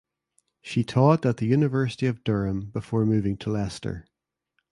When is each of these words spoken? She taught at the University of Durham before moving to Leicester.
She 0.63 0.83
taught 0.83 1.27
at 1.27 1.37
the 1.37 1.45
University 1.45 2.07
of 2.07 2.23
Durham 2.23 2.71
before 2.71 3.05
moving 3.05 3.37
to 3.37 3.51
Leicester. 3.51 4.07